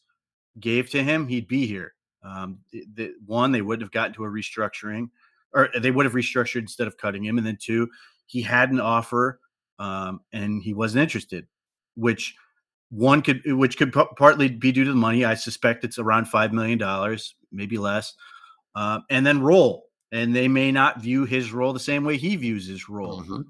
[0.60, 1.94] gave to him, he'd be here.
[2.24, 5.10] Um, the, the, one, they wouldn't have gotten to a restructuring,
[5.54, 7.38] or they would have restructured instead of cutting him.
[7.38, 7.90] And then two,
[8.26, 9.40] he had an offer
[9.80, 11.48] um, and he wasn't interested,
[11.96, 12.36] which
[12.90, 15.26] one could, which could p- partly be due to the money.
[15.26, 18.14] I suspect it's around five million dollars, maybe less.
[18.76, 22.36] Uh, and then role, and they may not view his role the same way he
[22.36, 23.22] views his role.
[23.22, 23.42] Mm-hmm.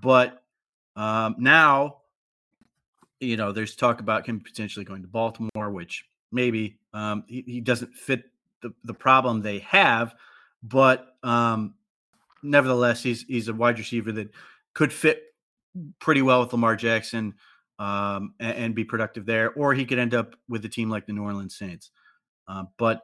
[0.00, 0.42] But
[0.96, 1.98] um, now,
[3.20, 7.60] you know, there's talk about him potentially going to Baltimore, which maybe um, he, he,
[7.60, 8.24] doesn't fit
[8.60, 10.14] the, the problem they have.
[10.62, 11.74] But um,
[12.42, 14.30] nevertheless, he's he's a wide receiver that
[14.72, 15.22] could fit
[16.00, 17.34] pretty well with Lamar Jackson
[17.78, 21.06] um, and, and, be productive there, or he could end up with a team like
[21.06, 21.90] the New Orleans Saints.
[22.46, 23.02] Uh, but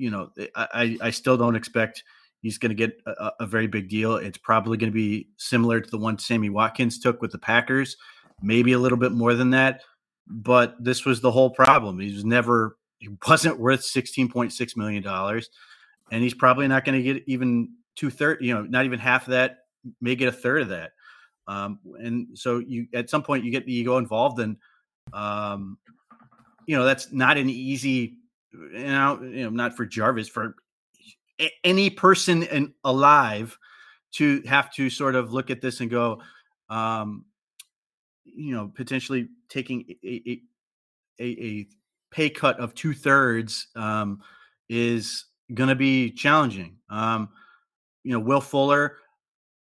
[0.00, 2.02] you know, I, I still don't expect
[2.42, 4.16] he's going to get a, a, very big deal.
[4.16, 7.96] It's probably going to be similar to the one Sammy Watkins took with the Packers,
[8.42, 9.82] maybe a little bit more than that.
[10.26, 11.98] But this was the whole problem.
[12.00, 15.50] He was never, he wasn't worth sixteen point six million dollars,
[16.10, 18.38] and he's probably not going to get even two third.
[18.40, 19.58] You know, not even half of that.
[20.00, 20.92] May get a third of that.
[21.48, 24.56] Um, and so you at some point you get the ego involved, and
[25.12, 25.78] um,
[26.66, 28.19] you know that's not an easy
[28.52, 30.56] know, you know, not for Jarvis, for
[31.64, 33.58] any person in, alive
[34.12, 36.20] to have to sort of look at this and go,
[36.68, 37.24] um,
[38.24, 40.40] you know, potentially taking a,
[41.20, 41.66] a, a
[42.10, 44.20] pay cut of two thirds um,
[44.68, 46.76] is going to be challenging.
[46.88, 47.28] Um,
[48.04, 48.96] you know, Will Fuller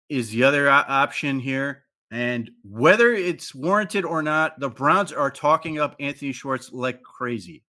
[0.08, 1.84] is the other option here.
[2.10, 7.64] And whether it's warranted or not, the Browns are talking up Anthony Schwartz like crazy.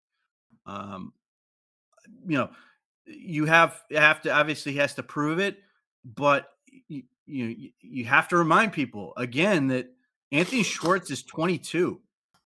[0.69, 1.13] Um,
[2.27, 2.49] you know,
[3.05, 5.58] you have have to obviously has to prove it,
[6.03, 6.49] but
[6.88, 9.88] you, you you have to remind people again that
[10.32, 11.99] Anthony Schwartz is 22.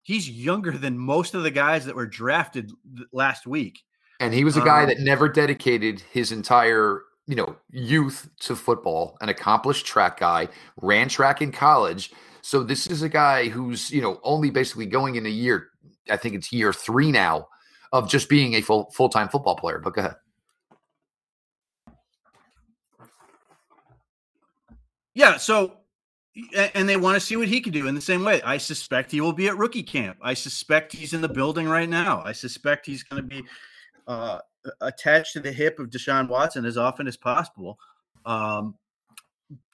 [0.02, 2.72] He's younger than most of the guys that were drafted
[3.12, 3.80] last week.
[4.20, 8.54] And he was a guy um, that never dedicated his entire, you know, youth to
[8.54, 10.48] football, an accomplished track guy,
[10.80, 12.12] ran track in college.
[12.40, 15.68] So this is a guy who's, you know, only basically going in a year,
[16.10, 17.48] I think it's year 3 now
[17.92, 19.78] of just being a full full time football player.
[19.78, 20.16] But go ahead.
[25.14, 25.36] Yeah.
[25.36, 25.74] So,
[26.74, 28.40] and they want to see what he can do in the same way.
[28.42, 30.16] I suspect he will be at rookie camp.
[30.22, 32.22] I suspect he's in the building right now.
[32.24, 33.44] I suspect he's going to be
[34.06, 34.38] uh,
[34.80, 37.78] attached to the hip of Deshaun Watson as often as possible
[38.24, 38.74] um,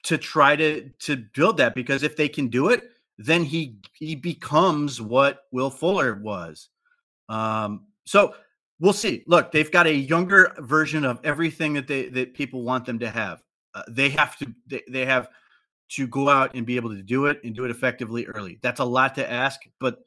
[0.03, 1.73] to try to to build that.
[1.73, 6.67] Because if they can do it, then he he becomes what Will Fuller was.
[7.29, 8.33] Um, so
[8.79, 9.23] we'll see.
[9.27, 13.09] Look, they've got a younger version of everything that they that people want them to
[13.09, 13.43] have.
[13.75, 15.29] Uh, they have to they, they have
[15.89, 18.57] to go out and be able to do it and do it effectively early.
[18.63, 19.99] That's a lot to ask, but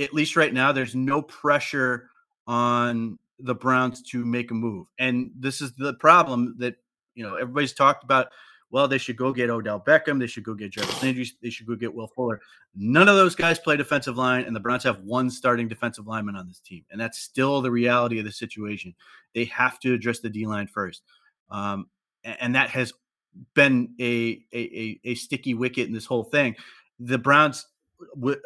[0.00, 2.10] at least right now there's no pressure
[2.48, 4.88] on the Browns to make a move.
[4.98, 6.74] And this is the problem that
[7.14, 8.32] you know everybody's talked about
[8.76, 10.20] well, they should go get Odell Beckham.
[10.20, 11.26] They should go get Jarvis Landry.
[11.40, 12.42] They should go get Will Fuller.
[12.74, 16.36] None of those guys play defensive line, and the Browns have one starting defensive lineman
[16.36, 16.84] on this team.
[16.90, 18.94] And that's still the reality of the situation.
[19.34, 21.04] They have to address the D line first.
[21.50, 21.88] Um,
[22.22, 22.92] and that has
[23.54, 26.54] been a, a, a, sticky wicket in this whole thing.
[27.00, 27.66] The Browns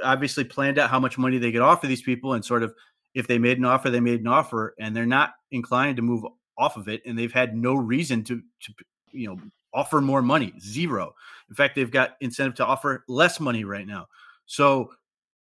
[0.05, 2.73] obviously planned out how much money they could offer these people, and sort of
[3.15, 6.25] if they made an offer, they made an offer, and they're not inclined to move
[6.57, 8.73] off of it, and they've had no reason to to
[9.11, 9.41] you know
[9.73, 10.53] offer more money.
[10.61, 11.15] Zero.
[11.49, 14.07] In fact, they've got incentive to offer less money right now.
[14.47, 14.93] So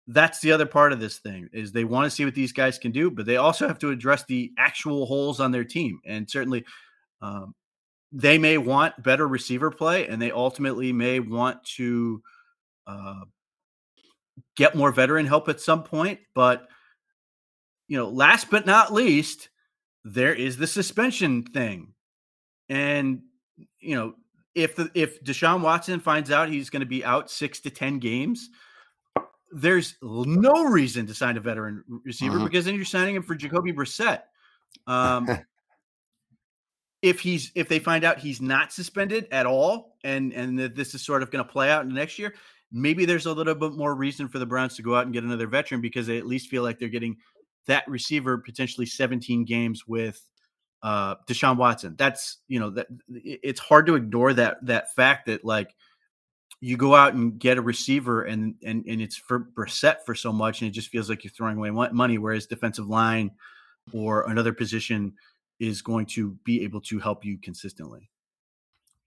[0.06, 2.78] that's the other part of this thing is they want to see what these guys
[2.78, 6.00] can do, but they also have to address the actual holes on their team.
[6.04, 6.64] And certainly,
[7.22, 7.54] um,
[8.12, 12.22] they may want better receiver play, and they ultimately may want to
[12.86, 13.22] uh,
[14.56, 16.20] get more veteran help at some point.
[16.34, 16.68] But
[17.88, 19.48] you know, last but not least,
[20.04, 21.94] there is the suspension thing,
[22.68, 23.22] and
[23.80, 24.14] you know,
[24.54, 27.98] if the if Deshaun Watson finds out he's going to be out six to ten
[27.98, 28.50] games,
[29.52, 32.44] there's no reason to sign a veteran receiver mm-hmm.
[32.44, 34.22] because then you're signing him for Jacoby Brissett.
[34.86, 35.28] Um,
[37.02, 40.94] if he's if they find out he's not suspended at all, and and that this
[40.94, 42.34] is sort of going to play out in the next year,
[42.72, 45.24] maybe there's a little bit more reason for the Browns to go out and get
[45.24, 47.16] another veteran because they at least feel like they're getting
[47.66, 50.20] that receiver potentially 17 games with
[50.84, 51.94] uh, Deshaun Watson.
[51.96, 55.74] That's you know that it's hard to ignore that that fact that like
[56.60, 60.30] you go out and get a receiver and and and it's for Brissett for so
[60.30, 62.18] much, and it just feels like you're throwing away money.
[62.18, 63.30] Whereas defensive line
[63.92, 65.14] or another position
[65.58, 68.10] is going to be able to help you consistently.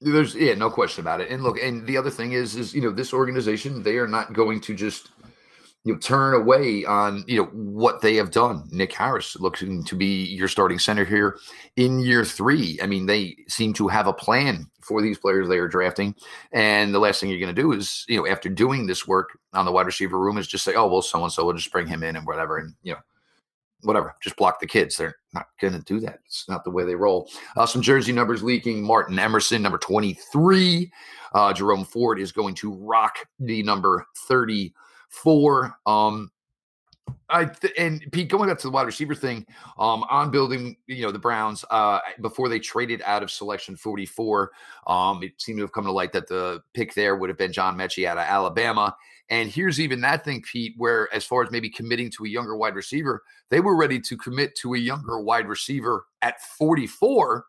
[0.02, 1.30] There's yeah, no question about it.
[1.30, 4.34] And look, and the other thing is, is you know, this organization they are not
[4.34, 5.10] going to just
[5.88, 8.68] you know turn away on you know what they have done.
[8.72, 11.38] Nick Harris looking to be your starting center here
[11.78, 12.78] in year three.
[12.84, 16.14] I mean, they seem to have a plan for these players they are drafting.
[16.52, 19.40] And the last thing you're going to do is you know after doing this work
[19.54, 21.72] on the wide receiver room is just say, oh well, so and so will just
[21.72, 23.00] bring him in and whatever, and you know
[23.84, 24.98] whatever, just block the kids.
[24.98, 26.20] They're not going to do that.
[26.26, 27.30] It's not the way they roll.
[27.56, 28.84] Uh, some jersey numbers leaking.
[28.84, 30.92] Martin Emerson, number 23.
[31.34, 34.06] Uh, Jerome Ford is going to rock the number
[35.12, 35.78] 34.
[35.86, 36.32] Um,
[37.30, 39.46] I th- and Pete going back to the wide receiver thing,
[39.78, 44.52] um, on building, you know, the Browns, uh, before they traded out of selection 44,
[44.88, 47.52] um, it seemed to have come to light that the pick there would have been
[47.52, 48.96] John Metchie out of Alabama.
[49.30, 52.56] And here's even that thing, Pete, where as far as maybe committing to a younger
[52.56, 57.46] wide receiver, they were ready to commit to a younger wide receiver at 44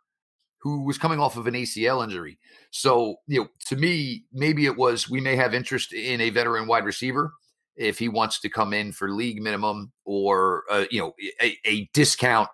[0.60, 2.36] who was coming off of an ACL injury.
[2.72, 6.66] So, you know, to me, maybe it was we may have interest in a veteran
[6.66, 7.32] wide receiver
[7.78, 11.88] if he wants to come in for league minimum or, uh, you know, a, a
[11.94, 12.48] discount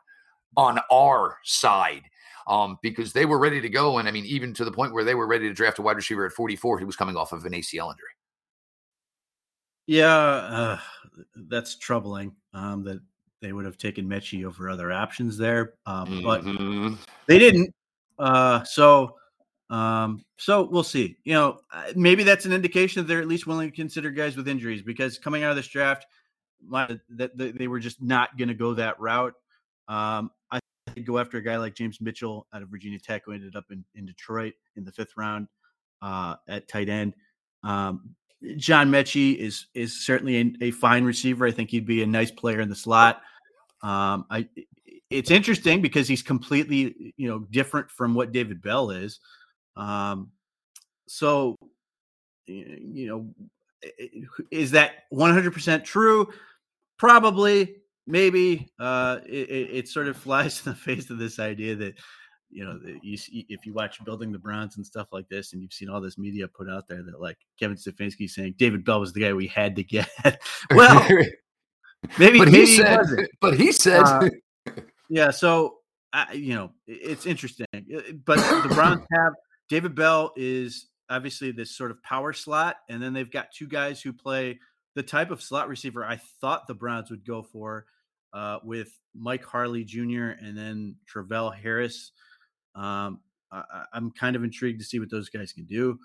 [0.56, 2.02] on our side
[2.46, 3.98] um, because they were ready to go.
[3.98, 5.96] And I mean, even to the point where they were ready to draft a wide
[5.96, 8.08] receiver at 44, he was coming off of an ACL injury.
[9.86, 10.78] Yeah, uh,
[11.48, 12.34] that's troubling.
[12.52, 13.00] Um, that
[13.42, 16.94] they would have taken Metchie over other options there, um, but mm-hmm.
[17.26, 17.74] they didn't.
[18.18, 19.16] Uh, so,
[19.70, 21.16] um, so we'll see.
[21.24, 21.58] You know,
[21.94, 25.18] maybe that's an indication that they're at least willing to consider guys with injuries because
[25.18, 26.06] coming out of this draft,
[26.70, 29.34] that they were just not going to go that route.
[29.88, 30.60] Um, I
[31.04, 33.84] go after a guy like James Mitchell out of Virginia Tech, who ended up in,
[33.94, 35.48] in Detroit in the fifth round
[36.02, 37.14] uh, at tight end.
[37.62, 38.14] Um,
[38.56, 41.46] John Metchie is is certainly a, a, fine receiver.
[41.46, 43.22] I think he'd be a nice player in the slot.
[43.82, 44.48] Um, I
[45.10, 49.20] it's interesting because he's completely you know different from what David Bell is.
[49.76, 50.30] Um,
[51.06, 51.56] so
[52.46, 53.34] you know,
[54.50, 56.28] is that 100% true?
[56.98, 58.68] Probably, maybe.
[58.78, 61.94] Uh, it, it sort of flies in the face of this idea that
[62.54, 65.60] you know, you see, if you watch Building the Browns and stuff like this, and
[65.60, 69.00] you've seen all this media put out there that like Kevin Stefanski saying David Bell
[69.00, 70.08] was the guy we had to get.
[70.70, 71.04] well,
[72.18, 74.28] maybe, but maybe he said, he but he said, uh,
[75.08, 75.32] yeah.
[75.32, 75.78] So
[76.12, 77.66] I, you know, it's interesting,
[78.24, 79.32] but the Browns have
[79.68, 84.00] David Bell is obviously this sort of power slot, and then they've got two guys
[84.00, 84.58] who play
[84.94, 87.86] the type of slot receiver I thought the Browns would go for.
[88.32, 90.30] Uh, with Mike Harley Jr.
[90.40, 92.10] and then Travell Harris,
[92.74, 93.20] um,
[93.52, 96.00] I, am kind of intrigued to see what those guys can do.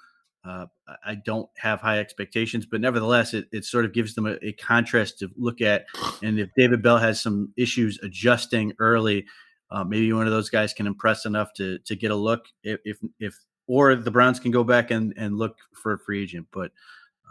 [0.45, 0.67] Uh,
[1.04, 4.54] I don't have high expectations, but nevertheless, it, it sort of gives them a, a,
[4.54, 5.86] contrast to look at.
[6.22, 9.26] And if David Bell has some issues adjusting early,
[9.72, 12.45] uh, maybe one of those guys can impress enough to to get a look.
[12.63, 13.36] If if, if
[13.69, 16.71] or the Browns can go back and and look for a free agent, but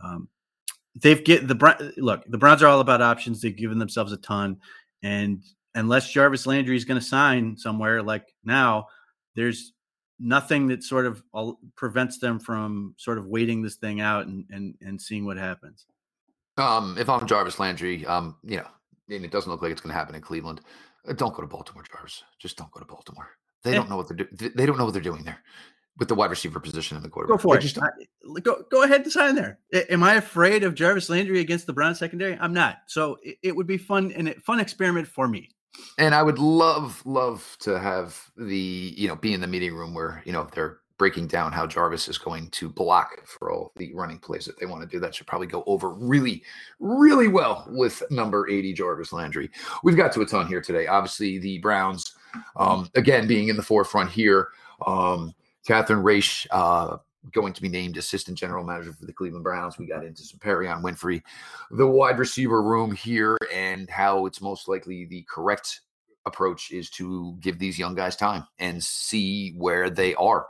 [0.02, 0.28] um,
[0.94, 2.24] they've get the look.
[2.28, 3.42] The Browns are all about options.
[3.42, 4.58] They've given themselves a ton,
[5.02, 5.42] and
[5.74, 8.86] unless Jarvis Landry is going to sign somewhere like now
[9.34, 9.72] there's
[10.20, 11.22] nothing that sort of
[11.76, 15.86] prevents them from sort of waiting this thing out and and, and seeing what happens.
[16.56, 18.66] Um, if I'm Jarvis Landry, um, you know,
[19.10, 20.60] and it doesn't look like it's going to happen in Cleveland.
[21.08, 22.22] Uh, don't go to Baltimore, Jarvis.
[22.38, 23.28] Just don't go to Baltimore.
[23.64, 24.52] They don't know what they're doing.
[24.54, 25.40] They don't know what they're doing there
[25.98, 27.38] with the wide receiver position in the quarterback.
[27.38, 28.44] Go for they it.
[28.44, 29.58] go go ahead and sign there.
[29.90, 32.38] Am I afraid of Jarvis Landry against the Browns secondary?
[32.40, 32.78] I'm not.
[32.86, 35.50] So it, it would be fun and a fun experiment for me
[35.96, 39.94] and I would love, love to have the, you know, be in the meeting room
[39.94, 43.94] where, you know, they're breaking down how Jarvis is going to block for all the
[43.94, 44.98] running plays that they want to do.
[44.98, 46.42] That should probably go over really,
[46.80, 49.50] really well with number 80, Jarvis Landry.
[49.84, 50.88] We've got to a ton here today.
[50.88, 52.14] Obviously, the Browns,
[52.56, 54.48] um, again, being in the forefront here.
[54.86, 55.34] Um,
[55.68, 56.96] Catherine Raiche, uh,
[57.34, 59.76] going to be named assistant general manager for the Cleveland Browns.
[59.76, 61.20] We got into some Perrion Winfrey,
[61.70, 65.82] the wide receiver room here, and how it's most likely the correct
[66.24, 70.46] approach is to give these young guys time and see where they are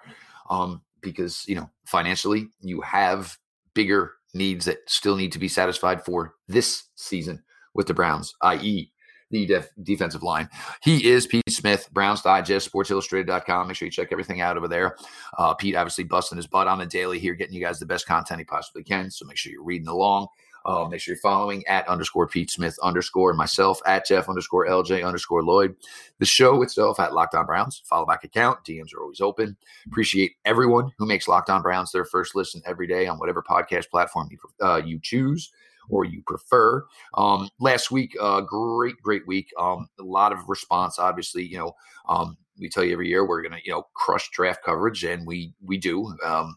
[0.51, 3.37] um, because you know financially you have
[3.75, 7.43] bigger needs that still need to be satisfied for this season
[7.75, 8.93] with the Browns, i.e.,
[9.31, 10.49] the def- defensive line.
[10.83, 13.69] He is Pete Smith, Browns Digest, SportsIllustrated.com.
[13.69, 14.97] Make sure you check everything out over there.
[15.37, 18.07] Uh, Pete obviously busting his butt on a daily here, getting you guys the best
[18.07, 19.11] content he possibly can.
[19.11, 20.29] So make sure you're reading along.
[20.65, 25.07] Uh, make sure you're following at underscore Pete Smith underscore myself at Jeff underscore LJ
[25.07, 25.75] underscore Lloyd.
[26.19, 27.81] The show itself at Locked On Browns.
[27.87, 28.65] Follow back account.
[28.65, 29.57] DMs are always open.
[29.87, 33.89] Appreciate everyone who makes Locked On Browns their first listen every day on whatever podcast
[33.89, 35.51] platform you, uh, you choose
[35.89, 36.85] or you prefer.
[37.15, 39.51] Um, last week, uh, great, great week.
[39.59, 40.99] Um, a lot of response.
[40.99, 41.75] Obviously, you know,
[42.09, 45.53] um, we tell you every year we're gonna, you know, crush draft coverage, and we
[45.65, 46.15] we do.
[46.25, 46.57] Um,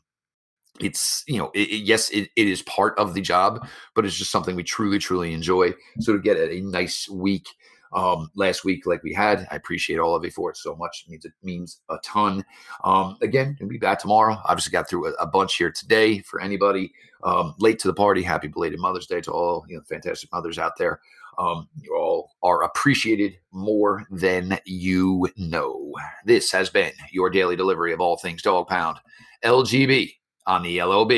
[0.79, 4.15] it's you know it, it, yes it, it is part of the job but it's
[4.15, 7.45] just something we truly truly enjoy so to get a, a nice week
[7.93, 9.47] um, last week like we had.
[9.51, 11.05] I appreciate all of you for it so much.
[11.05, 12.43] It means it means a ton.
[12.83, 14.37] Um, again we'll be back tomorrow.
[14.45, 16.93] Obviously got through a, a bunch here today for anybody.
[17.23, 18.21] Um, late to the party.
[18.21, 21.01] Happy belated mother's day to all you know fantastic mothers out there.
[21.37, 25.93] Um, you all are appreciated more than you know.
[26.25, 28.97] This has been your daily delivery of all things dog pound
[29.43, 30.13] lgb
[30.45, 31.11] on the LOB.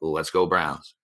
[0.00, 0.94] Let's go Browns.